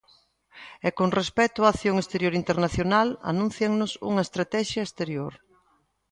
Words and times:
E 0.87 0.89
con 0.99 1.09
respecto 1.19 1.59
á 1.61 1.67
acción 1.69 1.95
exterior 1.99 2.33
internacional, 2.41 3.07
anúncianos 3.31 3.91
unha 4.09 4.25
estratexia 4.27 4.85
exterior. 4.87 5.33